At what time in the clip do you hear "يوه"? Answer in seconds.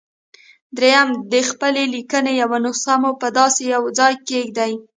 2.41-2.57, 3.73-3.89